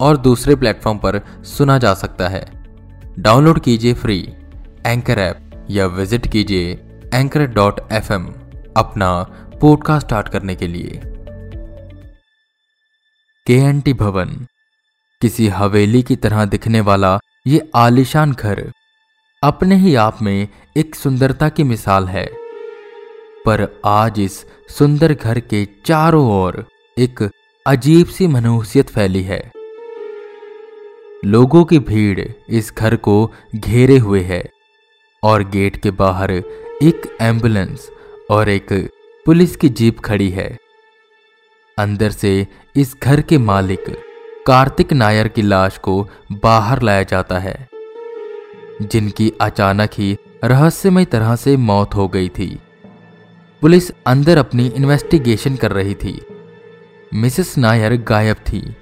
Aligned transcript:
और 0.00 0.16
दूसरे 0.16 0.56
प्लेटफॉर्म 0.56 0.98
पर 0.98 1.20
सुना 1.44 1.78
जा 1.78 1.94
सकता 1.94 2.28
है। 2.28 2.44
डाउनलोड 3.18 3.60
कीजिए 3.60 3.94
फ्री 3.94 4.34
एंकर 4.86 5.18
ऐप 5.18 5.66
या 5.70 5.86
विज़िट 5.86 6.26
कीजिए 6.26 6.72
एंकर 7.14 7.46
डॉट 7.46 7.92
एफ़ 7.92 8.12
अपना 8.76 9.22
पॉडकास्ट 9.60 10.06
स्टार्ट 10.06 10.28
करने 10.28 10.54
के 10.54 10.66
लिए। 10.66 11.00
के 13.46 13.92
भवन, 13.92 14.46
किसी 15.20 15.48
हवेली 15.48 16.02
की 16.02 16.16
तरह 16.16 16.44
दिखने 16.44 16.80
वाला 16.80 17.18
ये 17.46 17.70
आलिशान 17.74 18.32
घर 18.32 18.72
अपने 19.42 19.76
ही 19.76 19.94
आप 19.94 20.22
में 20.22 20.48
एक 20.76 20.94
सुंदरता 20.94 21.48
की 21.48 21.64
मिसाल 21.64 22.08
है। 22.08 22.26
पर 23.46 23.80
आज 23.86 24.20
इस 24.20 24.46
सुंदर 24.78 25.14
घर 25.14 25.40
के 25.40 25.68
चारों 25.86 26.30
ओर 26.30 26.66
एक 26.98 27.30
अजीब 27.66 28.06
सी 28.06 28.26
मनहूसियत 28.26 28.90
फैली 28.90 29.22
है। 29.22 29.50
लोगों 31.24 31.64
की 31.64 31.78
भीड़ 31.78 32.20
इस 32.48 32.72
घर 32.78 32.96
को 32.96 33.32
घेरे 33.54 33.98
हुए 33.98 34.20
है 34.20 34.50
और 35.22 35.42
गेट 35.42 35.76
के 35.76 35.90
बाहर 35.90 36.30
एक 36.30 37.16
एंबुलेंस 37.20 37.90
और 38.30 38.48
एक 38.48 38.90
पुलिस 39.26 39.56
की 39.56 39.68
जीप 39.68 39.98
खड़ी 40.00 40.30
है। 40.30 40.58
अंदर 41.78 42.10
से 42.10 42.46
इस 42.76 42.96
घर 43.02 43.20
के 43.20 43.38
मालिक 43.38 43.84
कार्तिक 44.46 44.92
नायर 44.92 45.28
की 45.28 45.42
लाश 45.42 45.78
को 45.78 46.08
बाहर 46.32 46.82
लाया 46.82 47.02
जाता 47.02 47.38
है, 47.38 47.68
जिनकी 48.82 49.32
अचानक 49.40 49.90
ही 49.98 50.16
रहस्यमय 50.44 51.04
तरह 51.04 51.36
से 51.36 51.56
मौत 51.56 51.94
हो 51.94 52.08
गई 52.08 52.28
थी। 52.28 52.58
पुलिस 53.62 53.90
अंदर 54.06 54.38
अपनी 54.38 54.66
इन्वेस्टिगेशन 54.66 55.56
कर 55.56 55.72
रही 55.72 55.94
थी। 55.94 56.20
मिसेस 57.14 57.58
नायर 57.58 57.96
गायब 57.96 58.36
थी। 58.36 58.76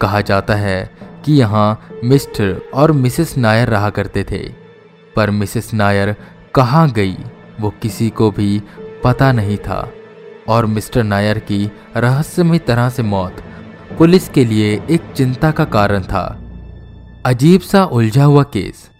कहा 0.00 0.20
जाता 0.20 0.54
है 0.54 0.95
कि 1.26 1.32
यहाँ 1.32 1.88
मिस्टर 2.04 2.70
और 2.74 2.92
मिसेस 2.92 3.38
नायर 3.38 3.68
रहा 3.68 3.90
करते 3.90 4.24
थे। 4.24 4.52
पर 5.16 5.30
मिसेस 5.30 5.74
नायर 5.74 6.16
कहाँ 6.54 6.90
गई, 6.90 7.16
वो 7.60 7.70
किसी 7.82 8.10
को 8.10 8.30
भी 8.30 8.62
पता 9.04 9.32
नहीं 9.32 9.56
था। 9.56 9.92
और 10.48 10.66
मिस्टर 10.66 11.02
नायर 11.02 11.38
की 11.38 11.72
रहस्यमय 11.96 12.58
तरह 12.58 12.88
से 12.88 13.02
मौत 13.02 13.36
पुलिस 13.98 14.28
के 14.28 14.44
लिए 14.44 14.82
एक 14.90 15.12
चिंता 15.16 15.50
का 15.50 15.64
कारण 15.64 16.02
था। 16.02 16.42
अजीब 17.26 17.60
सा 17.60 17.84
उलझा 17.84 18.24
हुआ 18.24 18.42
केस, 18.42 18.90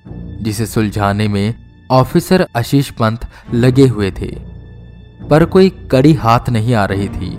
जिसे 0.43 0.67
सुलझाने 0.67 1.29
में 1.29 1.55
ऑफिसर 1.91 2.47
आशीष 2.57 2.91
पंत 2.91 3.21
लगे 3.55 3.87
हुए 3.87 4.11
थे। 4.11 4.37
पर 5.31 5.45
कोई 5.45 5.69
कड़ी 5.71 6.13
हाथ 6.13 6.49
नहीं 6.49 6.75
आ 6.75 6.85
रही 6.85 7.09
थी। 7.09 7.39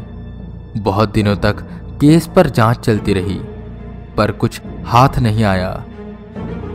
बहुत 0.78 1.14
दिनों 1.14 1.36
तक 1.36 1.62
केस 2.02 2.30
पर 2.36 2.50
जाँच 2.50 2.80
चलती 2.80 3.14
रही। 3.14 3.40
पर 4.18 4.32
कुछ 4.34 4.62
हाथ 4.86 5.20
नहीं 5.20 5.44
आया। 5.44 5.72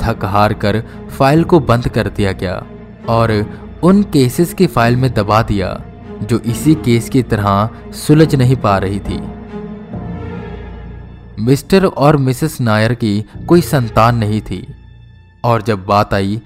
थक 0.02 0.24
हार 0.24 0.52
कर 0.54 0.80
फ़ाइल 1.10 1.44
को 1.44 1.60
बंद 1.60 1.88
कर 1.88 2.08
दिया 2.08 2.32
गया 2.32 2.62
और 3.08 3.32
उन 3.84 4.02
केसेस 4.12 4.54
की 4.54 4.66
फ़ाइल 4.66 4.96
में 4.96 5.12
दबा 5.14 5.42
दिया, 5.42 5.68
जो 6.22 6.38
इसी 6.38 6.74
केस 6.84 7.08
की 7.08 7.22
तरह 7.22 7.68
सुलझ 7.96 8.34
नहीं 8.34 8.56
पा 8.56 8.76
रही 8.78 9.00
थी। 9.00 9.20
मिस्टर 11.40 11.84
और 11.86 12.16
मिसेस 12.16 12.60
नायर 12.60 12.94
की 12.94 13.24
कोई 13.48 13.60
संतान 13.60 14.16
नहीं 14.16 14.40
थी 14.40 14.66
और 15.44 15.62
जब 15.62 15.84
बात 15.86 16.14
आई 16.14 16.40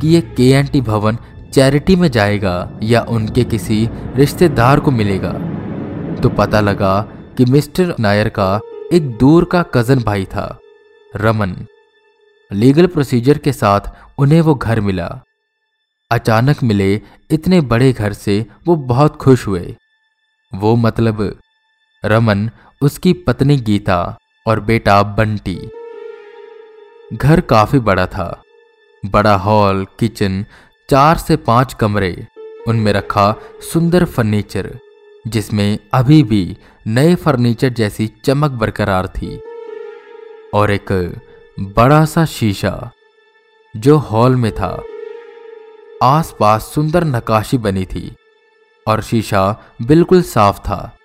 कि 0.00 0.08
ये 0.08 0.20
के 0.36 0.50
एन 0.50 0.66
टी 0.66 0.80
भवन 0.80 1.18
चैरिटी 1.52 1.96
में 1.96 2.10
जाएगा 2.10 2.56
या 2.82 3.00
उनके 3.08 3.44
किसी 3.44 3.88
रिश्तेदार 4.16 4.80
को 4.80 4.90
मिलेगा 4.90 5.32
तो 6.22 6.28
पता 6.28 6.60
लगा 6.60 7.00
कि 7.36 7.44
मिस्टर 7.44 7.94
नायर 8.00 8.28
का 8.28 8.48
एक 8.94 9.16
दूर 9.16 9.44
का 9.44 9.62
कज़न 9.62 10.02
भाई 10.02 10.24
था, 10.24 10.60
रमन। 11.16 11.66
लीगल 12.52 12.86
प्रोसीजर 12.86 13.38
के 13.38 13.52
साथ 13.52 13.80
उन्हें 14.18 14.40
वो 14.40 14.54
घर 14.54 14.80
मिला। 14.80 15.22
अचानक 16.10 16.62
मिले 16.62 17.00
इतने 17.30 17.60
बड़े 17.60 17.92
घर 17.92 18.12
से 18.12 18.46
वो 18.66 18.76
बहुत 18.76 19.16
खुश 19.16 19.46
हुए। 19.46 19.76
वो 20.54 20.76
मतलब 20.76 21.38
रमन, 22.04 22.50
उसकी 22.82 23.12
पत्नी 23.12 23.56
गीता 23.56 24.18
और 24.46 24.60
बेटा 24.60 25.02
बंटी। 25.02 25.70
घर 27.12 27.40
काफ़ी 27.40 27.78
बड़ा 27.78 28.06
था। 28.06 28.42
बड़ा 29.06 29.34
हॉल, 29.36 29.86
किचन, 29.98 30.44
चार 30.90 31.16
से 31.16 31.36
पाँच 31.36 31.74
कमरे, 31.74 32.26
उनमें 32.68 32.92
रखा 32.92 33.34
सुंदर 33.72 34.04
फर्नीचर, 34.04 34.78
जिसमें 35.26 35.78
अभी 35.94 36.22
भी 36.22 36.56
नए 36.86 37.14
फर्नीचर 37.14 37.68
जैसी 37.68 38.06
चमक 38.24 38.50
बरकरार 38.50 39.06
थी 39.08 39.36
और 40.54 40.70
एक 40.70 40.90
बड़ा 41.76 42.04
सा 42.04 42.24
शीशा 42.24 42.90
जो 43.74 43.96
हॉल 44.00 44.36
में 44.36 44.50
था। 44.52 44.68
आसपास 46.02 46.70
सुंदर 46.74 47.04
नकाशी 47.04 47.58
बनी 47.58 47.84
थी 47.84 48.14
और 48.86 49.02
शीशा 49.02 49.44
बिल्कुल 49.82 50.22
साफ़ 50.24 50.58
था। 50.58 50.96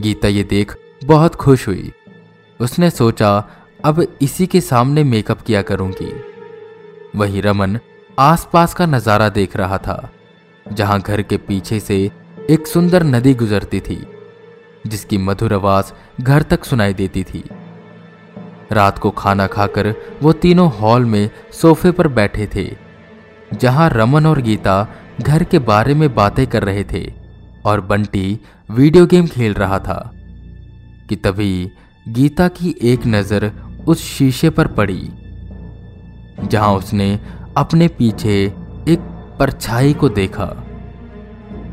गीता 0.00 0.28
ये 0.28 0.44
देख 0.44 0.76
बहुत 1.04 1.34
खुश 1.34 1.68
हुई। 1.68 1.92
उसने 2.60 2.90
सोचा, 2.90 3.38
अब 3.84 4.06
इसी 4.22 4.46
के 4.46 4.60
सामने 4.62 5.04
मेकअप 5.04 5.40
किया 5.40 5.62
करूँगी। 5.62 6.12
वही 7.16 7.40
रमन 7.40 7.78
आसपास 8.18 8.74
का 8.74 8.86
नज़ारा 8.86 9.28
देख 9.30 9.56
रहा 9.56 9.78
था, 9.78 10.10
जहाँ 10.66 11.00
घर 11.00 11.22
के 11.22 11.36
पीछे 11.38 11.80
से 11.80 12.10
एक 12.50 12.66
सुंदर 12.66 13.02
नदी 13.04 13.32
गुजरती 13.34 13.78
थी, 13.80 13.96
जिसकी 14.86 15.18
मधुर 15.18 15.52
आवाज़ 15.54 15.92
घर 16.22 16.42
तक 16.42 16.64
सुनाई 16.64 16.92
देती 16.94 17.22
थी। 17.24 17.42
रात 18.72 18.98
को 18.98 19.10
खाना 19.12 19.46
खाकर 19.46 19.88
वो 20.22 20.32
तीनों 20.34 20.70
हॉल 20.72 21.04
में 21.04 21.30
सोफे 21.52 21.90
पर 21.90 22.08
बैठे 22.08 22.46
थे, 22.46 22.64
जहाँ 23.54 23.88
रमन 23.90 24.26
और 24.26 24.40
गीता 24.40 24.76
घर 25.20 25.44
के 25.44 25.58
बारे 25.60 25.94
में 25.94 26.14
बातें 26.14 26.46
कर 26.46 26.64
रहे 26.64 26.84
थे 26.84 27.02
और 27.64 27.80
बंटी 27.82 28.38
वीडियो 28.68 29.06
गेम 29.06 29.26
खेल 29.26 29.54
रहा 29.54 29.78
था, 29.78 29.98
कि 31.08 31.16
तभी 31.16 31.70
गीता 32.10 32.48
की 32.50 32.74
एक 32.82 33.06
नज़र 33.06 33.50
उस 33.88 34.04
शीशे 34.08 34.50
पर 34.50 34.66
पड़ी, 34.68 35.08
जहाँ 36.44 36.72
उसने 36.74 37.18
अपने 37.56 37.88
पीछे 37.88 38.38
एक 38.88 39.00
परछाई 39.38 39.92
को 39.94 40.08
देखा। 40.10 40.46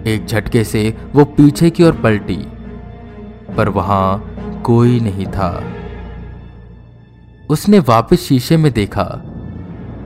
एक 0.07 0.25
झटके 0.25 0.63
से 0.63 0.89
वो 1.13 1.25
पीछे 1.25 1.69
की 1.69 1.83
ओर 1.83 2.01
पलटी, 2.01 2.37
पर 3.55 3.69
वहाँ 3.69 4.61
कोई 4.65 4.99
नहीं 4.99 5.25
था। 5.25 5.49
उसने 7.49 7.79
वापस 7.79 8.19
शीशे 8.19 8.57
में 8.57 8.71
देखा 8.71 9.03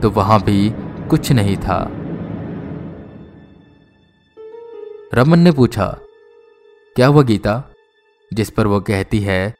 तो 0.01 0.09
वहाँ 0.09 0.41
भी 0.43 0.69
कुछ 1.09 1.31
नहीं 1.31 1.55
था। 1.57 1.79
रमन 5.13 5.39
ने 5.39 5.51
पूछा, 5.51 5.87
क्या 6.95 7.07
हुआ 7.07 7.23
गीता? 7.23 7.61
जिस 8.31 8.49
पर 8.49 8.67
वो 8.67 8.79
कहती 8.81 9.19
है, 9.19 9.53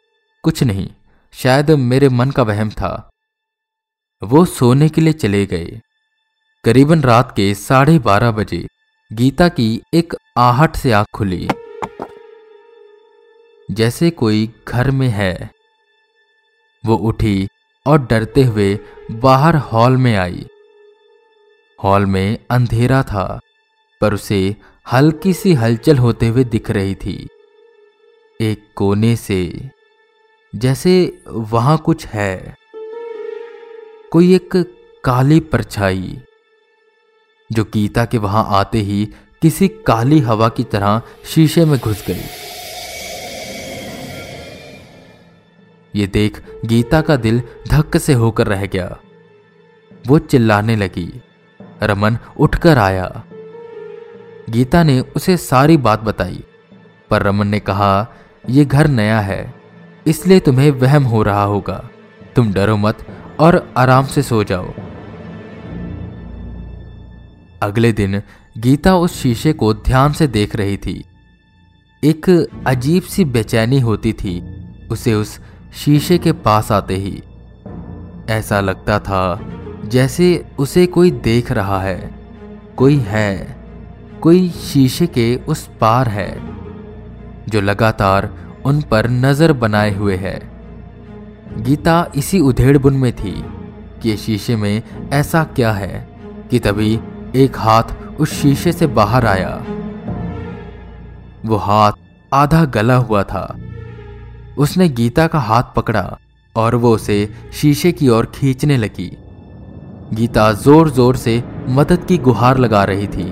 कुछ 0.44 0.64
नहीं, 0.64 0.90
शायद 1.34 1.72
मेरे 1.72 2.10
मन 2.10 2.32
का 2.32 2.44
वहम 2.44 2.70
था। 2.70 3.10
वो 4.22 4.46
सोने 4.46 4.90
के 4.90 5.02
लिए 5.02 5.14
चले 5.14 5.46
गए। 5.46 5.80
करीबन 6.64 7.02
रात 7.02 7.32
के 7.36 7.54
साढ़े 7.54 8.00
बारह 8.00 8.32
बजे 8.32 8.66
गीता 9.14 9.50
की 9.50 9.82
एक 9.94 10.14
आहट 10.38 10.76
से 10.76 10.92
आँख 10.92 11.08
खुली। 11.14 11.48
जैसे 13.72 14.10
कोई 14.10 14.54
घर 14.68 14.92
में 14.92 15.08
है। 15.08 15.52
वो 16.86 16.96
उठी 16.96 17.48
और 17.86 18.00
डरते 18.00 18.44
हुए 18.44 18.80
बाहर 19.12 19.56
हॉल 19.56 19.98
में 19.98 20.16
आई। 20.16 20.48
हॉल 21.84 22.06
में 22.06 22.38
अंधेरा 22.52 23.04
था, 23.04 23.40
पर 24.02 24.14
उसे 24.14 24.56
हल्की 24.94 25.34
सी 25.34 25.54
हलचल 25.54 25.98
होते 25.98 26.28
हुए 26.28 26.44
दिख 26.44 26.72
रही 26.72 26.96
थी। 26.96 27.28
एक 28.42 28.70
कोने 28.76 29.16
से, 29.16 29.72
जैसे 30.56 31.22
वहाँ 31.28 31.78
कुछ 31.78 32.06
है। 32.08 32.56
कोई 34.12 34.36
एक 34.36 34.56
काली 35.04 35.40
परछाई 35.40 36.22
जो 37.50 37.64
गीता 37.64 38.06
के 38.06 38.18
वहाँ 38.18 38.46
आते 38.50 38.78
ही 38.78 39.06
किसी 39.42 39.68
काली 39.68 40.20
हवा 40.20 40.50
की 40.50 40.64
तरह 40.64 41.02
शीशे 41.26 41.66
में 41.66 41.80
घुस 41.80 42.04
गई। 42.08 42.24
ये 45.96 46.08
देख 46.08 46.42
गीता 46.66 47.02
का 47.02 47.16
दिल 47.16 47.42
धक्क 47.70 47.98
से 47.98 48.14
होकर 48.14 48.48
रह 48.48 48.66
गया। 48.66 48.98
वो 50.08 50.20
चिल्लाने 50.20 50.76
लगी। 50.76 51.22
रमन 51.84 52.18
उठकर 52.40 52.78
आया। 52.78 53.24
गीता 54.50 54.84
ने 54.84 55.00
उसे 55.16 55.38
सारी 55.38 55.78
बात 55.78 56.02
बताई, 56.02 56.44
पर 57.10 57.24
रमन 57.24 57.48
ने 57.48 57.60
कहा 57.60 58.08
यह 58.50 58.64
घर 58.64 58.88
नया 58.88 59.20
है, 59.20 59.54
इसलिए 60.08 60.40
तुम्हें 60.40 60.70
वहम 60.72 61.04
हो 61.04 61.24
रहा 61.24 61.44
होगा। 61.44 61.90
तुम 62.36 62.54
डरो 62.54 62.78
मत 62.78 63.06
और 63.40 63.74
आराम 63.78 64.06
से 64.06 64.22
सो 64.22 64.44
जाओ। 64.44 64.74
अगले 67.62 67.92
दिन 67.92 68.22
गीता 68.58 68.96
उस 68.96 69.22
शीशे 69.22 69.54
को 69.54 69.74
ध्यान 69.74 70.14
से 70.14 70.28
देख 70.28 70.56
रही 70.56 70.78
थी। 70.78 71.04
एक 72.04 72.30
अजीब 72.68 73.04
सी 73.04 73.26
बेचैनी 73.26 73.80
होती 73.80 74.14
थी, 74.14 74.42
उसे 74.92 75.14
उस 75.14 75.40
शीशे 75.74 76.18
के 76.18 76.32
पास 76.32 76.72
आते 76.72 76.96
ही। 76.96 77.24
ऐसा 78.30 78.60
लगता 78.62 79.00
था 79.00 79.40
जैसे 79.86 80.46
उसे 80.60 80.86
कोई 80.86 81.12
देख 81.12 81.52
रहा 81.52 81.82
है, 81.82 82.16
कोई 82.78 82.98
है, 82.98 83.58
कोई 84.22 84.50
शीशे 84.50 85.08
के 85.08 85.36
उस 85.36 85.70
पार 85.82 86.08
है, 86.08 86.32
जो 87.50 87.62
लगातार 87.62 88.30
उन 88.66 88.82
पर 88.82 89.10
नज़र 89.10 89.54
बनाए 89.54 89.96
हुए 89.96 90.16
है। 90.16 90.40
गीता 91.58 92.06
इसी 92.16 92.40
उधेड़बुन 92.40 92.94
में 92.94 93.12
थी 93.14 93.36
कि 94.04 94.18
शीशे 94.18 94.56
में 94.56 94.82
ऐसा 95.14 95.44
क्या 95.44 95.72
है 95.72 96.08
कि 96.52 96.60
तभी 96.60 97.00
एक 97.38 97.58
हाथ 97.58 98.20
उस 98.20 98.32
शीशे 98.32 98.72
से 98.72 98.88
बाहर 98.90 99.26
आया। 99.26 99.50
वो 101.46 101.56
हाथ 101.56 101.92
आधा 102.32 102.64
गला 102.66 102.96
हुआ 102.96 103.24
था। 103.24 103.44
उसने 104.58 104.88
गीता 104.90 105.28
का 105.28 105.40
हाथ 105.40 105.64
पकड़ा 105.76 106.18
और 106.56 106.76
वो 106.76 106.94
उसे 106.96 107.18
शीशे 107.54 107.92
की 107.92 108.08
ओर 108.10 108.26
खींचने 108.36 108.78
लगी। 108.78 109.10
गीता 110.14 110.52
ज़ोर 110.54 110.90
ज़ोर 110.90 111.16
से 111.16 111.44
मदद 111.70 112.06
की 112.06 112.18
गुहार 112.18 112.58
लगा 112.58 112.84
रही 112.84 113.08
थी। 113.08 113.32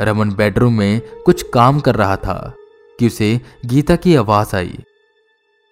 रमन 0.00 0.34
बेडरूम 0.34 0.78
में 0.78 1.00
कुछ 1.26 1.42
काम 1.54 1.80
कर 1.80 1.94
रहा 1.94 2.16
था 2.16 2.54
कि 2.98 3.06
उसे 3.06 3.40
गीता 3.66 3.96
की 3.96 4.14
आवाज़ 4.16 4.56
आई। 4.56 4.78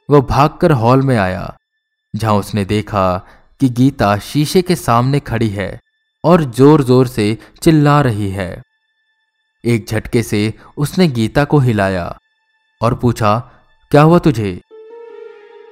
वह 0.08 0.20
भागकर 0.20 0.72
हॉल 0.72 1.02
में 1.02 1.16
आया, 1.16 1.54
जहाँ 2.14 2.34
उसने 2.34 2.64
देखा 2.64 3.06
कि 3.60 3.68
गीता 3.70 4.16
शीशे 4.22 4.62
के 4.62 4.76
सामने 4.76 5.20
खड़ी 5.20 5.48
है। 5.50 5.70
और 6.24 6.44
ज़ोर 6.44 6.82
ज़ोर 6.82 7.06
से 7.06 7.38
चिल्ला 7.62 8.00
रही 8.00 8.30
है। 8.30 8.62
एक 9.64 9.86
झटके 9.86 10.22
से 10.22 10.54
उसने 10.76 11.08
गीता 11.08 11.44
को 11.44 11.58
हिलाया 11.58 12.18
और 12.80 12.94
पूछा, 12.94 13.38
क्या 13.90 14.02
हुआ 14.02 14.18
तुझे? 14.18 14.60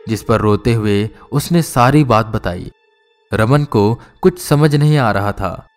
जिस 0.09 0.23
पर 0.23 0.41
रोते 0.41 0.75
हुए 0.75 1.11
उसने 1.33 1.63
सारी 1.63 2.05
बात 2.05 2.27
बताई। 2.27 2.71
रमन 3.35 3.65
को 3.65 4.01
कुछ 4.23 4.39
समझ 4.39 4.77
नहीं 4.77 4.99
आ 4.99 5.11
रहा 5.13 5.33
था, 5.33 5.69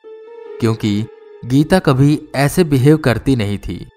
क्योंकि 0.59 1.05
गीता 1.45 1.79
कभी 1.79 2.21
ऐसे 2.35 2.63
बिहेव 2.63 2.97
करती 2.97 3.35
नहीं 3.35 3.57
थी। 3.57 3.89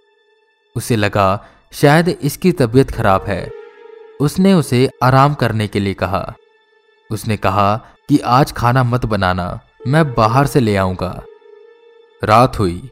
उसे 0.77 0.97
लगा, 0.97 1.47
शायद 1.73 2.09
इसकी 2.09 2.53
तबीयत 2.53 2.91
खराब 2.91 3.25
है। 3.25 3.51
उसने 4.21 4.55
उसे 4.55 4.91
आराम 5.03 5.35
करने 5.35 5.69
के 5.69 5.81
लिए 5.81 5.95
कहा। 5.95 6.35
उसने 7.11 7.37
कहा 7.37 7.77
कि, 8.09 8.19
आज 8.19 8.53
खाना 8.53 8.83
मत 8.83 9.07
बनाना। 9.07 9.61
मैं 9.87 10.15
बाहर 10.15 10.47
से 10.47 10.61
ले 10.61 10.77
आऊँगा। 10.77 11.23
रात 12.23 12.59
हुई 12.59 12.91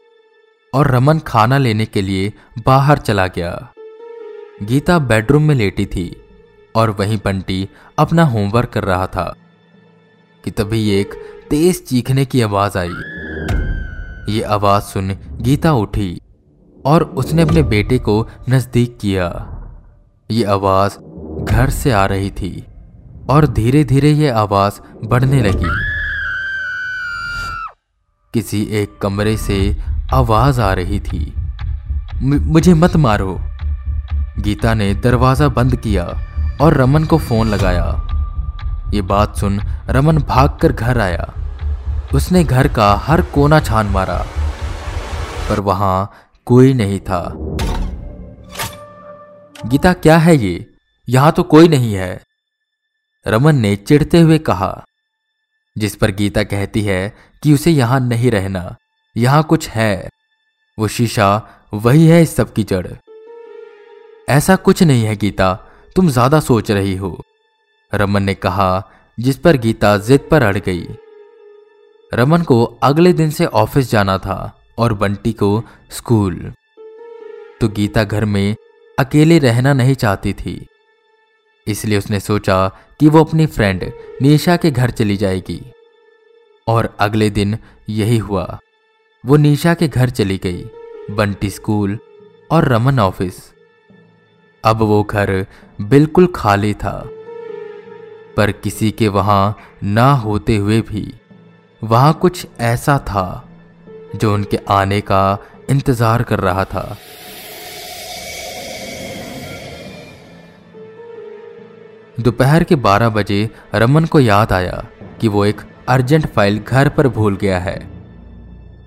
और 0.73 0.91
रमन 0.91 1.19
खाना 1.19 1.57
लेने 1.57 1.85
के 1.85 2.01
लिए 2.01 2.33
बाहर 2.65 2.97
चला 2.97 3.25
गया। 3.27 3.73
गीता 4.63 4.99
बेडरूम 4.99 5.43
में 5.43 5.55
लेटी 5.55 5.85
थी 5.85 6.05
और 6.75 6.89
वहीं 6.89 7.17
बंटी 7.25 7.67
अपना 7.99 8.23
होमवर्क 8.23 8.69
कर 8.69 8.83
रहा 8.83 9.07
था 9.07 9.35
कि 10.43 10.51
तभी 10.51 10.89
एक 10.89 11.13
तेज 11.49 11.83
चीखने 11.85 12.25
की 12.25 12.41
आवाज़ 12.41 12.77
आई। 12.77 14.33
ये 14.33 14.41
आवाज़ 14.41 14.83
सुन 14.83 15.11
गीता 15.41 15.73
उठी 15.73 16.21
और 16.85 17.03
उसने 17.03 17.41
अपने 17.41 17.63
बेटे 17.63 17.97
को 17.99 18.27
नज़दीक 18.49 18.97
किया। 19.01 19.27
ये 20.31 20.43
आवाज़ 20.43 20.97
घर 21.45 21.69
से 21.69 21.91
आ 21.91 22.05
रही 22.05 22.31
थी 22.31 22.65
और 23.29 23.47
धीरे 23.47 23.83
धीरे 23.83 24.11
ये 24.11 24.29
आवाज़ 24.29 24.79
बढ़ने 25.07 25.41
लगी। 25.41 25.94
किसी 28.35 28.61
एक 28.73 28.97
कमरे 29.01 29.35
से 29.37 29.57
आवाज़ 30.13 30.59
आ 30.61 30.71
रही 30.73 30.99
थी। 31.01 31.19
मुझे 32.21 32.73
मत 32.73 32.95
मारो। 32.97 33.37
गीता 34.39 34.73
ने 34.73 34.93
दरवाज़ा 34.95 35.47
बंद 35.49 35.75
किया 35.77 36.05
और 36.61 36.73
रमन 36.73 37.05
को 37.05 37.17
फ़ोन 37.19 37.49
लगाया। 37.49 37.85
ये 38.93 39.01
बात 39.03 39.37
सुन 39.37 39.59
रमन 39.89 40.17
भागकर 40.23 40.71
घर 40.71 40.99
आया। 40.99 41.33
उसने 42.15 42.43
घर 42.43 42.67
का 42.67 42.93
हर 43.03 43.21
कोना 43.33 43.59
छान 43.61 43.87
मारा, 43.87 44.17
पर 45.49 45.59
वहाँ 45.61 46.11
कोई 46.47 46.73
नहीं 46.73 46.99
था। 46.99 47.21
गीता, 49.65 49.93
क्या 49.95 50.17
है 50.17 50.35
ये? 50.37 50.65
यहाँ 51.07 51.31
तो 51.31 51.43
कोई 51.45 51.67
नहीं 51.67 51.93
है। 51.93 52.21
रमन 53.25 53.55
ने 53.57 53.75
चिढ़ते 53.77 54.19
हुए 54.19 54.37
कहा। 54.41 54.73
जिस 55.75 55.95
पर 55.95 56.11
गीता 56.11 56.43
कहती 56.43 56.81
है 56.81 57.13
कि 57.43 57.53
उसे 57.53 57.71
यहाँ 57.71 57.99
नहीं 57.99 58.31
रहना, 58.31 58.75
यहाँ 59.15 59.43
कुछ 59.43 59.69
है। 59.69 60.09
वो 60.77 60.87
शीशा, 60.87 61.27
वही 61.73 62.07
है 62.07 62.21
इस 62.21 62.35
सब 62.35 62.53
की 62.53 62.63
जड़। 62.63 62.87
ऐसा 64.27 64.55
कुछ 64.55 64.83
नहीं 64.83 65.03
है 65.03 65.15
गीता, 65.15 65.53
तुम 65.95 66.09
ज़्यादा 66.09 66.39
सोच 66.39 66.71
रही 66.71 66.95
हो। 66.95 67.17
रमन 67.91 68.23
ने 68.23 68.33
कहा, 68.33 68.91
जिस 69.17 69.37
पर 69.37 69.57
गीता 69.57 69.97
जिद 69.97 70.27
पर 70.31 70.43
अड़ 70.43 70.57
गई। 70.57 70.87
रमन 72.11 72.41
को 72.41 72.63
अगले 72.83 73.13
दिन 73.13 73.29
से 73.29 73.45
ऑफ़िस 73.45 73.89
जाना 73.91 74.17
था 74.17 74.37
और 74.77 74.93
बंटी 74.93 75.31
को 75.33 75.63
स्कूल। 75.91 76.53
तो 77.61 77.67
गीता 77.67 78.03
घर 78.03 78.25
में 78.25 78.55
अकेले 78.97 79.37
रहना 79.39 79.73
नहीं 79.73 79.95
चाहती 79.95 80.33
थी। 80.33 80.55
इसलिए 81.67 81.97
उसने 81.97 82.19
सोचा 82.19 82.67
कि 82.99 83.09
वो 83.09 83.23
अपनी 83.23 83.45
फ्रेंड 83.45 83.91
निशा 84.21 84.55
के 84.57 84.71
घर 84.71 84.91
चली 84.91 85.17
जाएगी। 85.17 85.61
और 86.67 86.95
अगले 86.99 87.29
दिन 87.29 87.57
यही 87.89 88.17
हुआ। 88.17 88.59
वो 89.23 89.37
निशा 89.37 89.73
के 89.73 89.87
घर 89.87 90.09
चली 90.09 90.37
गई, 90.37 90.63
बंटी 91.11 91.49
स्कूल 91.49 91.97
और 92.51 92.67
रमन 92.67 92.99
ऑफ़िस। 92.99 93.41
अब 94.63 94.81
वो 94.81 95.01
घर 95.03 95.45
बिल्कुल 95.79 96.27
खाली 96.35 96.73
था, 96.73 96.97
पर 98.37 98.51
किसी 98.53 98.91
के 98.91 99.07
वहाँ 99.07 99.57
ना 99.83 100.11
होते 100.13 100.55
हुए 100.55 100.79
भी 100.81 101.13
वहाँ 101.81 102.13
कुछ 102.13 102.45
ऐसा 102.59 102.97
था 102.99 103.49
जो 104.15 104.33
उनके 104.33 104.59
आने 104.69 104.99
का 105.01 105.37
इंतज़ार 105.69 106.23
कर 106.23 106.39
रहा 106.39 106.63
था। 106.65 106.97
दोपहर 112.19 112.63
के 112.63 112.75
12 112.75 113.09
बजे 113.09 113.49
रमन 113.75 114.05
को 114.05 114.19
याद 114.19 114.51
आया 114.53 114.83
कि 115.21 115.27
वो 115.27 115.43
एक 115.45 115.61
अर्जेंट 115.89 116.25
फ़ाइल 116.25 116.59
घर 116.59 116.89
पर 116.89 117.07
भूल 117.07 117.35
गया 117.35 117.59
है 117.59 117.77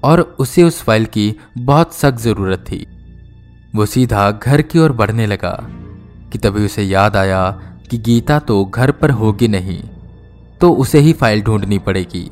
और 0.04 0.20
उसे 0.38 0.62
उस 0.62 0.80
फ़ाइल 0.82 1.04
की 1.06 1.34
बहुत 1.58 1.94
सख्त 1.94 2.18
ज़रूरत 2.18 2.64
थी। 2.70 2.86
वो 3.74 3.86
सीधा 3.86 4.30
घर 4.32 4.62
की 4.62 4.78
ओर 4.78 4.92
बढ़ने 4.92 5.26
लगा 5.26 5.52
कि 6.32 6.38
तभी 6.38 6.64
उसे 6.64 6.82
याद 6.82 7.16
आया 7.16 7.50
कि 7.90 7.98
गीता 7.98 8.38
तो 8.38 8.64
घर 8.64 8.90
पर 8.92 9.10
होगी 9.10 9.48
नहीं 9.48 9.80
तो 10.60 10.72
उसे 10.74 10.98
ही 10.98 11.12
फ़ाइल 11.12 11.42
ढूंढनी 11.42 11.78
पड़ेगी। 11.78 12.30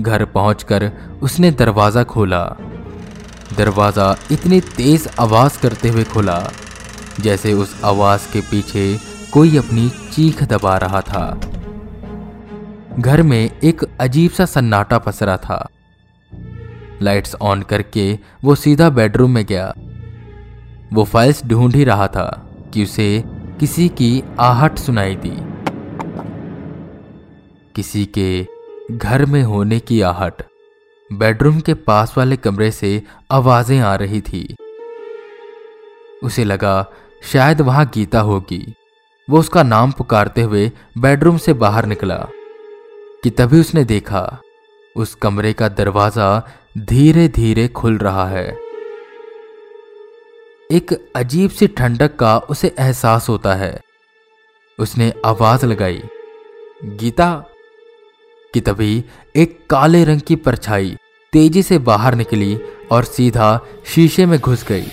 घर 0.00 0.24
पहुंचकर 0.24 0.90
उसने 1.22 1.50
दरवाज़ा 1.52 2.02
खोला। 2.04 2.44
दरवाज़ा 3.56 4.14
इतनी 4.32 4.60
तेज 4.76 5.08
आवाज़ 5.20 5.60
करते 5.62 5.88
हुए 5.88 6.04
खोला 6.04 6.42
जैसे 7.20 7.52
उस 7.52 7.80
आवाज़ 7.84 8.32
के 8.32 8.40
पीछे 8.40 8.84
कोई 9.32 9.56
अपनी 9.56 9.88
चीख 9.88 10.42
दबा 10.42 10.76
रहा 10.76 11.00
था। 11.00 11.40
घर 12.98 13.22
में 13.22 13.50
एक 13.64 13.84
अजीब 14.00 14.30
सा 14.30 14.44
सन्नाटा 14.44 14.98
पसरा 14.98 15.36
था। 15.36 15.68
लाइट्स 17.02 17.34
ऑन 17.34 17.62
करके 17.62 18.18
वो 18.44 18.54
सीधा 18.54 18.90
बेडरूम 18.90 19.30
में 19.30 19.44
गया। 19.46 19.74
वो 20.92 21.04
फाइल्स 21.04 21.44
ढूंढ 21.46 21.74
ही 21.74 21.84
रहा 21.84 22.06
था 22.06 22.50
कि 22.74 22.82
उसे 22.82 23.24
किसी 23.60 23.88
की 23.88 24.22
आहट 24.40 24.78
सुनाई 24.78 25.16
दी। 25.16 25.36
किसी 27.76 28.04
के 28.18 28.46
घर 28.90 29.24
में 29.24 29.42
होने 29.42 29.80
की 29.80 30.00
आहट। 30.00 30.42
बेडरूम 31.12 31.60
के 31.60 31.74
पास 31.74 32.14
वाले 32.18 32.36
कमरे 32.36 32.70
से 32.70 33.02
आवाज़ें 33.30 33.80
आ 33.80 33.94
रही 33.94 34.20
थी। 34.20 34.56
उसे 36.22 36.44
लगा 36.44 36.86
शायद 37.32 37.60
वहाँ 37.60 37.90
गीता 37.94 38.20
होगी। 38.20 38.74
वो 39.32 39.38
उसका 39.38 39.62
नाम 39.62 39.92
पुकारते 39.92 40.42
हुए 40.42 40.72
बेडरूम 40.98 41.36
से 41.36 41.52
बाहर 41.52 41.86
निकला, 41.86 42.28
कि 43.24 43.30
तभी 43.30 43.60
उसने 43.60 43.84
देखा, 43.84 44.40
उस 44.96 45.14
कमरे 45.14 45.52
का 45.52 45.68
दरवाज़ा 45.68 46.48
धीरे 46.78 47.28
धीरे 47.28 47.68
खुल 47.68 47.98
रहा 47.98 48.28
है। 48.28 48.56
एक 50.70 51.12
अजीब 51.16 51.50
सी 51.50 51.66
ठंडक 51.66 52.16
का 52.16 52.38
उसे 52.38 52.74
एहसास 52.78 53.28
होता 53.28 53.54
है। 53.54 53.80
उसने 54.78 55.12
आवाज़ 55.24 55.66
लगाई, 55.66 56.02
गीता! 56.84 57.44
कि 58.54 58.60
तभी 58.60 59.04
एक 59.36 59.66
काले 59.70 60.04
रंग 60.04 60.20
की 60.20 60.36
परछाई 60.36 60.96
तेज़ी 61.32 61.62
से 61.62 61.78
बाहर 61.78 62.14
निकली 62.14 62.58
और 62.90 63.04
सीधा 63.04 63.60
शीशे 63.86 64.26
में 64.26 64.40
घुस 64.40 64.64
गई। 64.64 64.86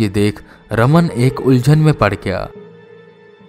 ये 0.00 0.08
देख 0.08 0.42
रमन 0.72 1.06
एक 1.06 1.40
उलझन 1.40 1.78
में 1.78 1.94
पड़ 1.94 2.14
गया। 2.14 2.48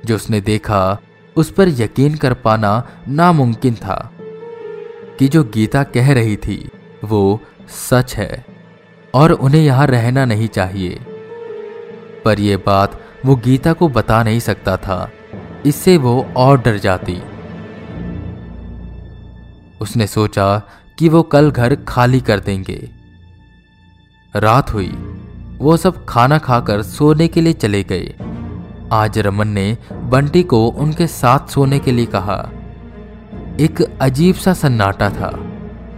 जो 0.05 0.15
उसने 0.15 0.41
देखा, 0.41 0.97
उस 1.35 1.51
पर 1.51 1.67
यकीन 1.67 2.15
कर 2.15 2.33
पाना 2.33 2.87
नामुमकिन 3.07 3.75
था 3.75 4.11
कि 5.19 5.27
जो 5.27 5.43
गीता 5.43 5.83
कह 5.83 6.13
रही 6.13 6.37
थी, 6.37 6.69
वो 7.03 7.39
सच 7.69 8.15
है 8.15 8.45
और 9.13 9.31
उन्हें 9.31 9.61
यहाँ 9.61 9.87
रहना 9.87 10.25
नहीं 10.25 10.47
चाहिए। 10.47 10.99
पर 12.25 12.39
यह 12.39 12.57
बात 12.57 13.01
वो 13.25 13.35
गीता 13.35 13.73
को 13.73 13.89
बता 13.89 14.23
नहीं 14.23 14.39
सकता 14.39 14.77
था। 14.77 15.11
इससे 15.65 15.97
वो 15.97 16.29
और 16.37 16.61
डर 16.61 16.77
जाती। 16.77 17.21
उसने 19.81 20.07
सोचा 20.07 20.61
कि 20.99 21.09
वो 21.09 21.23
कल 21.23 21.51
घर 21.51 21.75
खाली 21.75 22.21
कर 22.21 22.39
देंगे। 22.39 22.89
रात 24.35 24.73
हुई। 24.73 25.15
वो 25.59 25.77
सब 25.77 26.05
खाना 26.05 26.37
खाकर 26.37 26.81
सोने 26.81 27.27
के 27.27 27.41
लिए 27.41 27.53
चले 27.53 27.83
गए। 27.83 28.13
आज 28.91 29.19
रमन 29.19 29.47
ने 29.47 29.77
बंटी 29.93 30.43
को 30.43 30.67
उनके 30.67 31.07
साथ 31.07 31.47
सोने 31.47 31.79
के 31.79 31.91
लिए 31.91 32.05
कहा। 32.05 32.49
एक 33.59 33.97
अजीब 34.01 34.35
सा 34.35 34.53
सन्नाटा 34.53 35.09
था, 35.09 35.39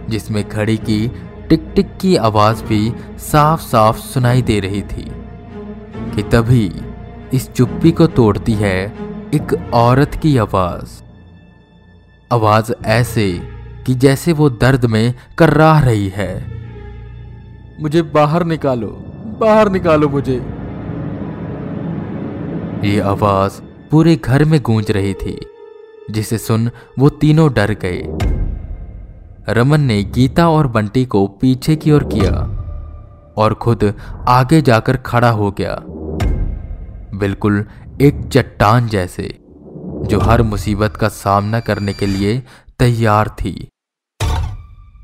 जिसमें 0.08 0.48
घड़ी 0.48 0.76
की 0.76 1.08
टिक 1.48 1.72
टिक 1.76 1.96
की 2.00 2.16
आवाज़ 2.16 2.64
भी 2.64 2.92
साफ़ 3.18 3.60
साफ़ 3.60 3.98
सुनाई 3.98 4.42
दे 4.42 4.60
रही 4.60 4.82
थी, 4.82 5.12
कि 6.14 6.22
तभी 6.22 6.72
इस 7.34 7.52
चुप्पी 7.52 7.92
को 7.92 8.06
तोड़ती 8.06 8.52
है 8.52 8.92
एक 9.34 9.70
औरत 9.74 10.14
की 10.14 10.36
आवाज़। 10.36 11.02
आवाज़ 12.32 12.72
ऐसे 12.86 13.40
कि 13.86 13.94
जैसे 13.94 14.32
वो 14.32 14.50
दर्द 14.50 14.84
में 14.84 15.14
कर्राह 15.38 15.80
रही 15.80 16.08
है। 16.08 16.46
मुझे 17.80 18.02
बाहर 18.02 18.44
निकालो। 18.44 19.11
बाहर 19.42 19.68
निकालो 19.68 20.08
मुझे। 20.08 20.34
ये 22.88 23.00
आवाज़ 23.00 23.60
पूरे 23.90 24.16
घर 24.16 24.44
में 24.44 24.60
गूंज 24.62 24.90
रही 24.90 25.14
थी, 25.14 25.38
जिसे 26.10 26.38
सुन 26.38 26.70
वो 26.98 27.08
तीनों 27.08 27.52
डर 27.52 27.72
गए। 27.84 28.02
रमन 29.48 29.80
ने 29.80 30.02
गीता 30.04 30.48
और 30.50 30.66
बंटी 30.66 31.04
को 31.04 31.26
पीछे 31.40 31.76
की 31.76 31.92
ओर 31.92 32.04
किया 32.04 32.32
और 33.36 33.54
खुद 33.54 33.84
आगे 34.28 34.62
जाकर 34.62 34.96
खड़ा 34.96 35.30
हो 35.30 35.50
गया। 35.50 35.76
बिल्कुल 37.18 37.64
एक 38.00 38.20
चट्टान 38.32 38.88
जैसे, 38.88 39.28
जो 40.06 40.20
हर 40.20 40.42
मुसीबत 40.42 40.96
का 40.96 41.08
सामना 41.08 41.60
करने 41.60 41.92
के 41.92 42.06
लिए 42.06 42.42
तैयार 42.78 43.28
थी। 43.28 43.68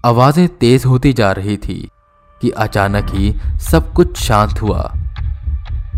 आवाज़ें 0.06 0.48
तेज 0.48 0.84
होती 0.84 1.12
जा 1.12 1.32
रही 1.32 1.56
थी। 1.56 1.88
कि 2.42 2.50
अचानक 2.50 3.10
ही 3.10 3.34
सब 3.70 3.92
कुछ 3.92 4.16
शांत 4.16 4.62
हुआ 4.62 4.80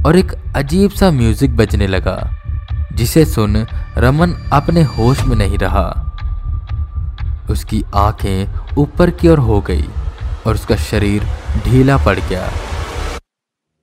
और 0.06 0.16
एक 0.16 0.32
अजीब 0.56 0.90
सा 0.90 1.10
म्यूज़िक 1.10 1.56
बजने 1.56 1.86
लगा, 1.86 2.18
जिसे 2.92 3.24
सुन 3.24 3.56
रमन 3.98 4.32
अपने 4.52 4.82
होश 4.82 5.24
में 5.24 5.36
नहीं 5.36 5.58
रहा। 5.58 5.88
उसकी 7.50 7.84
आँखें 7.94 8.76
ऊपर 8.78 9.10
की 9.10 9.28
ओर 9.28 9.38
हो 9.38 9.60
गई 9.60 9.88
और 10.46 10.54
उसका 10.54 10.76
शरीर 10.76 11.26
ढीला 11.64 11.96
पड़ 11.96 12.18
गया। 12.18 12.50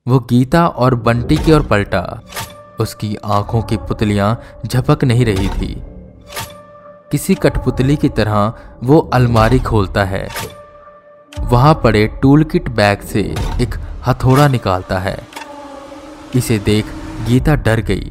वो 0.06 0.18
गीता 0.20 0.66
और 0.66 0.94
बंटी 0.94 1.36
की 1.36 1.52
ओर 1.52 1.62
पलटा। 1.62 2.20
उसकी 2.80 3.16
आँखों 3.24 3.62
की 3.62 3.76
पुतलियाँ 3.76 4.40
झपक 4.66 5.04
नहीं 5.04 5.24
रही 5.24 5.48
थी। 5.48 5.74
किसी 7.10 7.34
कठपुतली 7.34 7.96
की 7.96 8.08
तरह 8.08 8.52
वो 8.84 8.98
अलमारी 8.98 9.58
खोलता 9.58 10.04
है। 10.04 10.28
वहाँ 11.48 11.74
पड़े 11.74 12.06
टूल 12.22 12.44
किट 12.44 12.68
बैग 12.68 13.00
से 13.00 13.20
एक 13.60 13.74
हथौड़ा 14.06 14.48
निकालता 14.48 14.98
है। 14.98 15.18
इसे 16.34 16.58
देख 16.58 16.86
गीता 17.26 17.54
डर 17.54 17.80
गई। 17.80 18.10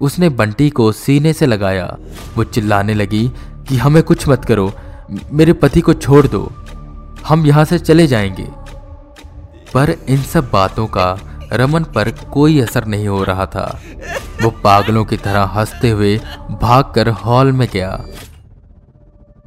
उसने 0.00 0.28
बंटी 0.28 0.70
को 0.70 0.92
सीने 0.92 1.32
से 1.32 1.46
लगाया। 1.46 1.96
वो 2.36 2.44
चिल्लाने 2.44 2.94
लगी 2.94 3.32
कि 3.68 3.76
हमें 3.76 4.02
कुछ 4.02 4.28
मत 4.28 4.44
करो, 4.44 4.72
मेरे 5.32 5.52
पति 5.52 5.80
को 5.80 5.94
छोड़ 5.94 6.26
दो, 6.26 6.52
हम 7.28 7.46
यहाँ 7.46 7.64
से 7.64 7.78
चले 7.78 8.06
जाएँगे। 8.06 8.48
पर 9.74 9.90
इन 10.08 10.22
सब 10.22 10.50
बातों 10.52 10.86
का 10.86 11.18
रमन 11.52 11.84
पर 11.84 12.10
कोई 12.10 12.60
असर 12.60 12.84
नहीं 12.84 13.08
हो 13.08 13.24
रहा 13.24 13.46
था। 13.46 13.80
वो 14.42 14.50
पागलों 14.50 15.04
की 15.04 15.16
तरह 15.16 15.42
हँसते 15.42 15.90
हुए 15.90 16.18
भागकर 16.62 17.08
हॉल 17.08 17.52
में 17.52 17.68
गया। 17.72 18.04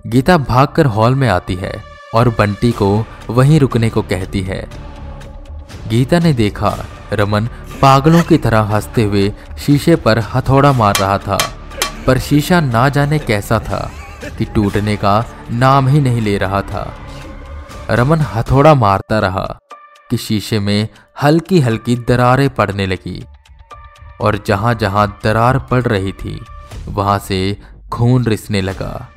गीता 0.07 0.37
भागकर 0.37 0.85
हॉल 0.85 1.15
में 1.15 1.29
आती 1.29 1.55
है। 1.55 1.92
और 2.13 2.29
बंटी 2.29 2.71
को 2.71 3.05
वहीं 3.29 3.59
रुकने 3.59 3.89
को 3.89 4.01
कहती 4.01 4.41
है। 4.41 4.65
गीता 5.87 6.19
ने 6.19 6.33
देखा, 6.33 6.75
रमन 7.13 7.47
पागलों 7.81 8.21
की 8.23 8.37
तरह 8.37 8.59
हँसते 8.59 9.03
हुए 9.03 9.33
शीशे 9.59 9.95
पर 9.95 10.19
हथौड़ा 10.33 10.71
मार 10.71 10.95
रहा 10.95 11.17
था, 11.17 11.37
पर 12.07 12.19
शीशा 12.19 12.59
ना 12.61 12.87
जाने 12.89 13.19
कैसा 13.19 13.59
था 13.59 13.89
कि 14.37 14.45
टूटने 14.45 14.95
का 14.95 15.23
नाम 15.51 15.87
ही 15.87 16.01
नहीं 16.01 16.21
ले 16.21 16.37
रहा 16.37 16.61
था। 16.61 16.93
रमन 17.89 18.19
हथौड़ा 18.35 18.73
मारता 18.73 19.19
रहा 19.19 19.45
कि 20.09 20.17
शीशे 20.17 20.59
में 20.59 20.87
हल्की 21.23 21.59
हल्की 21.59 21.95
दरारें 22.07 22.49
पड़ने 22.49 22.85
लगी, 22.85 23.23
और 24.21 24.39
जहाँ 24.47 24.73
जहाँ 24.73 25.07
दरार 25.23 25.59
पड़ 25.59 25.81
रही 25.83 26.11
थी, 26.11 26.39
वहाँ 26.87 27.19
से 27.19 27.57
खून 27.91 28.25
रिसने 28.25 28.61
लगा। 28.61 29.09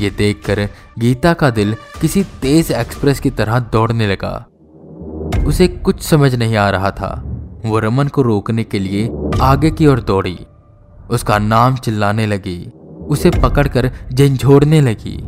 ये 0.00 0.10
देखकर 0.10 0.68
गीता 0.98 1.32
का 1.32 1.50
दिल 1.50 1.76
किसी 2.00 2.24
तेज 2.24 2.72
एक्सप्रेस 2.72 3.20
की 3.20 3.30
तरह 3.30 3.58
दौड़ने 3.58 4.06
लगा। 4.06 4.46
उसे 5.46 5.68
कुछ 5.68 6.02
समझ 6.02 6.34
नहीं 6.34 6.56
आ 6.56 6.70
रहा 6.70 6.90
था। 6.90 7.22
वो 7.64 7.78
रमन 7.78 8.08
को 8.08 8.22
रोकने 8.22 8.64
के 8.64 8.78
लिए 8.78 9.10
आगे 9.40 9.70
की 9.70 9.86
ओर 9.86 10.00
दौड़ी। 10.00 10.38
उसका 11.10 11.38
नाम 11.38 11.76
चिल्लाने 11.76 12.26
लगी। 12.26 12.70
उसे 13.08 13.30
पकड़कर 13.30 13.92
झंझोड़ने 14.12 14.80
लगी। 14.80 15.22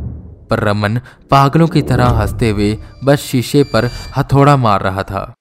पर 0.49 0.59
रमन 0.59 0.97
पागलों 1.31 1.67
की 1.67 1.81
तरह 1.81 2.05
हँसते 2.05 2.49
हुए 2.49 2.77
बस 3.03 3.19
शीशे 3.19 3.63
पर 3.63 3.89
हथौड़ा 4.17 4.57
मार 4.57 4.81
रहा 4.81 5.03
था। 5.03 5.33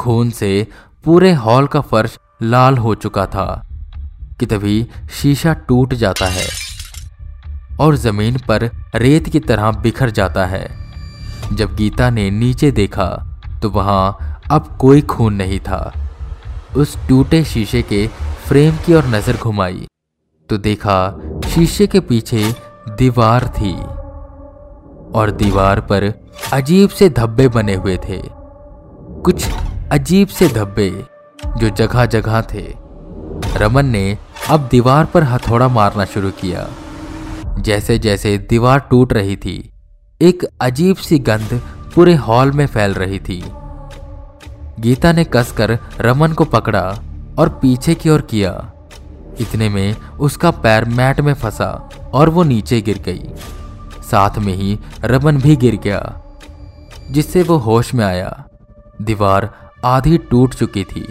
खून 0.00 0.30
से 0.30 0.66
पूरे 1.04 1.32
हॉल 1.32 1.66
का 1.66 1.80
फर्श 1.80 2.18
लाल 2.42 2.76
हो 2.76 2.94
चुका 2.94 3.26
था 3.26 3.68
कि 4.40 4.46
तभी 4.46 4.86
शीशा 5.10 5.52
टूट 5.52 5.94
जाता 5.94 6.26
है। 6.26 6.65
और 7.80 7.96
ज़मीन 7.96 8.38
पर 8.48 8.70
रेत 8.94 9.28
की 9.28 9.40
तरह 9.40 9.70
बिखर 9.82 10.10
जाता 10.10 10.46
है। 10.46 10.66
जब 11.52 11.74
गीता 11.76 12.08
ने 12.10 12.30
नीचे 12.30 12.70
देखा 12.72 13.08
तो 13.62 13.70
वहाँ 13.70 14.40
अब 14.50 14.76
कोई 14.80 15.00
खून 15.04 15.34
नहीं 15.34 15.58
था। 15.60 15.92
उस 16.76 16.96
टूटे 17.08 17.42
शीशे 17.44 17.82
के 17.82 18.06
फ्रेम 18.46 18.76
की 18.76 18.94
ओर 18.94 19.06
नज़र 19.06 19.36
घुमाई 19.36 19.86
तो 20.48 20.56
देखा 20.58 20.98
शीशे 21.46 21.86
के 21.86 22.00
पीछे 22.02 22.42
दीवार 22.90 23.46
थी 23.50 23.72
और 25.12 25.30
दीवार 25.32 25.80
पर 25.82 26.12
अजीब 26.52 26.90
से 26.90 27.08
धब्बे 27.10 27.48
बने 27.48 27.74
हुए 27.74 27.96
थे। 27.98 28.20
कुछ 29.24 29.48
अजीब 29.92 30.28
से 30.28 30.48
धब्बे 30.48 30.90
जो 31.58 31.68
जगह 31.70 32.06
जगह 32.06 32.40
थे। 32.52 32.66
रमन 33.58 33.86
ने 33.86 34.06
अब 34.50 34.68
दीवार 34.70 35.04
पर 35.04 35.22
हथौड़ा 35.24 35.68
मारना 35.68 36.04
शुरू 36.04 36.30
किया। 36.40 36.66
जैसे 37.58 37.98
जैसे 37.98 38.36
दीवार 38.38 38.78
टूट 38.80 39.12
रही 39.12 39.36
थी, 39.36 39.70
एक 40.20 40.44
अजीब 40.60 40.96
सी 40.96 41.18
गंध 41.18 41.60
पूरे 41.94 42.14
हॉल 42.14 42.52
में 42.52 42.66
फैल 42.66 42.94
रही 42.94 43.18
थी। 43.18 43.42
गीता 44.80 45.12
ने 45.12 45.24
कसकर 45.24 45.78
रमन 46.00 46.32
को 46.32 46.44
पकड़ा 46.44 46.82
और 47.38 47.48
पीछे 47.62 47.94
की 47.94 48.10
ओर 48.10 48.20
किया। 48.20 48.52
इतने 49.40 49.68
में 49.68 49.96
उसका 50.20 50.50
पैर 50.50 50.84
मैट 50.84 51.20
में 51.20 51.32
फंसा 51.34 51.70
और 52.14 52.28
वो 52.28 52.42
नीचे 52.42 52.80
गिर 52.80 52.98
गई। 52.98 53.30
साथ 54.10 54.38
में 54.38 54.52
ही 54.54 54.78
रमन 55.04 55.36
भी 55.36 55.56
गिर 55.56 55.76
गया, 55.76 56.22
जिससे 57.10 57.42
वो 57.42 57.56
होश 57.56 57.94
में 57.94 58.04
आया। 58.04 58.44
दीवार 59.02 59.50
आधी 59.84 60.18
टूट 60.18 60.54
चुकी 60.54 60.84
थी 60.84 61.06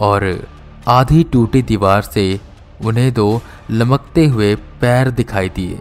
और 0.00 0.46
आधी 0.88 1.22
टूटी 1.24 1.62
दीवार 1.62 2.02
से 2.02 2.40
उन्हें 2.84 3.12
दो 3.12 3.42
लमकते 3.70 4.26
हुए 4.26 4.54
पैर 4.54 5.10
दिखाई 5.10 5.48
दिए, 5.48 5.80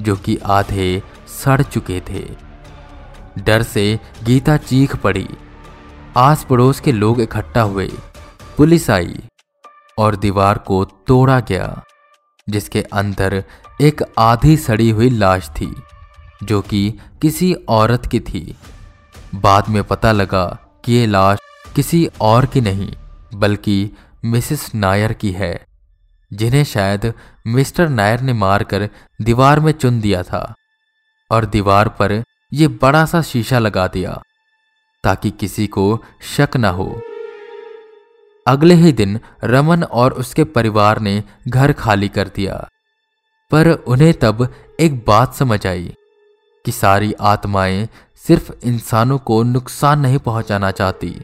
जो 0.00 0.16
कि 0.16 0.36
आधे 0.36 1.02
सड़ 1.44 1.62
चुके 1.62 2.00
थे। 2.00 2.28
डर 3.38 3.62
से 3.62 4.00
गीता 4.24 4.56
चीख 4.56 4.96
पड़ी। 4.96 5.28
आस 6.16 6.44
पड़ोस 6.44 6.80
के 6.80 6.92
लोग 6.92 7.20
इकट्ठा 7.20 7.62
हुए। 7.62 7.90
पुलिस 8.56 8.90
आई 8.90 9.20
और 9.98 10.16
दीवार 10.16 10.58
को 10.58 10.84
तोड़ा 10.84 11.40
गया, 11.40 11.84
जिसके 12.48 12.82
अंदर 12.82 13.44
एक 13.80 14.02
आधी 14.18 14.56
सड़ी 14.56 14.90
हुई 14.90 15.10
लाश 15.10 15.48
थी, 15.48 15.74
जो 16.42 16.60
कि 16.60 16.94
किसी 17.22 17.54
औरत 17.54 18.06
की 18.06 18.20
थी। 18.20 18.56
बाद 19.34 19.68
में 19.68 19.84
पता 19.84 20.12
लगा 20.12 20.58
कि 20.84 20.92
ये 20.92 21.06
लाश 21.06 21.38
किसी 21.76 22.10
और 22.20 22.46
की 22.46 22.60
नहीं, 22.60 22.92
बल्कि 23.34 23.90
मिसेस 24.24 24.74
नायर 24.74 25.12
की 25.12 25.30
है। 25.30 25.67
जिन्हें 26.32 26.64
शायद 26.64 27.12
मिस्टर 27.46 27.88
नायर 27.88 28.20
ने 28.20 28.32
मारकर 28.32 28.88
दीवार 29.22 29.60
में 29.60 29.72
चुन 29.72 30.00
दिया 30.00 30.22
था, 30.22 30.54
और 31.30 31.44
दीवार 31.46 31.88
पर 31.88 32.22
यह 32.52 32.68
बड़ा 32.82 33.04
सा 33.04 33.22
शीशा 33.22 33.58
लगा 33.58 33.86
दिया, 33.86 34.22
ताकि 35.04 35.30
किसी 35.30 35.66
को 35.66 36.04
शक 36.22 36.56
न 36.56 36.64
हो। 36.64 37.00
अगले 38.46 38.74
ही 38.74 38.92
दिन 38.92 39.20
रमन 39.44 39.82
और 39.82 40.12
उसके 40.12 40.44
परिवार 40.44 41.00
ने 41.00 41.22
घर 41.48 41.72
खाली 41.72 42.08
कर 42.08 42.28
दिया, 42.28 42.68
पर 43.50 43.68
उन्हें 43.68 44.14
तब 44.14 44.54
एक 44.80 45.04
बात 45.06 45.34
समझ 45.34 45.66
आई 45.66 45.94
कि 46.64 46.72
सारी 46.72 47.12
आत्माएँ 47.12 47.88
सिर्फ़ 48.16 48.52
इंसानों 48.64 49.18
को 49.18 49.42
नुकसान 49.42 50.00
नहीं 50.00 50.18
पहुंचाना 50.18 50.70
चाहती, 50.70 51.22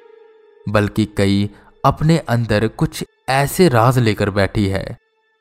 बल्कि 0.68 1.04
कई 1.16 1.50
अपने 1.84 2.18
अंदर 2.18 2.66
कुछ 2.68 3.04
ऐसे 3.28 3.68
राज 3.68 3.98
लेकर 3.98 4.30
बैठी 4.30 4.66
है, 4.66 4.96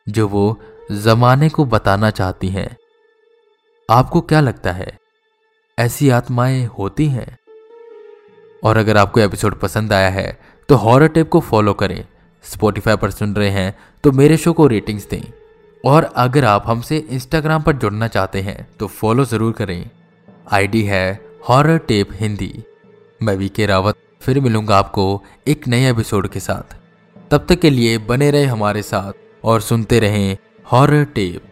जो 0.07 0.27
वो 0.27 0.59
जमाने 0.93 1.50
को 1.50 1.65
बताना 1.65 2.09
चाहती 2.09 2.47
हैं। 2.50 2.75
आपको 3.89 4.21
क्या 4.21 4.39
लगता 4.39 4.71
है, 4.71 4.97
ऐसी 5.77 6.09
आत्माएँ 6.09 6.65
होती 6.79 7.07
हैं? 7.07 7.38
और 8.63 8.77
अगर 8.77 8.97
आपको 8.97 9.19
एपिसोड 9.19 9.59
पसंद 9.59 9.93
आया 9.93 10.09
है 10.09 10.38
तो 10.69 10.75
हॉरर 10.77 11.07
टेप 11.07 11.29
को 11.29 11.39
फॉलो 11.41 11.73
करें। 11.73 12.03
स्पॉटिफाई 12.43 12.95
पर 12.95 13.12
सुन 13.12 13.35
रहे 13.35 13.50
हैं 13.50 13.75
तो 14.03 14.12
मेरे 14.12 14.38
शो 14.38 14.53
को 14.53 14.67
रेटिंग्स 14.67 15.07
दें। 15.09 15.21
और 15.83 16.03
अगर 16.17 16.45
आप 16.45 16.63
हमसे 16.67 16.97
इंस्टाग्राम 16.97 17.62
पर 17.62 17.75
जुड़ना 17.75 18.07
चाहते 18.07 18.41
हैं 18.41 18.67
तो 18.79 18.88
फॉलो 18.89 19.25
ज़रूर 19.25 19.51
करें। 19.53 19.89
आईडी 20.51 20.83
है 20.83 21.19
हॉरर 21.50 21.77
टेप 21.77 22.09
हिंदी। 22.13 22.53
मैं 23.21 23.35
वी 23.35 23.50
के 23.50 23.65
रावत। 23.65 23.95
फिर 24.24 24.39
मिलूँगा 24.39 24.77
आपको 24.77 25.24
एक 25.48 25.68
नए 25.68 25.92
एपिसोड 25.92 26.27
के 26.27 26.39
साथ। 26.39 26.75
तब 27.32 27.46
तक 27.50 27.60
के 27.60 27.70
लिए 27.70 27.98
बने 27.98 28.32
रहे 28.32 28.46
हमारे 28.46 28.82
साथ 28.82 29.13
और 29.44 29.62
सुनते 29.62 30.00
रहें 30.00 30.38
हॉरर 30.72 31.03
टेप 31.03 31.44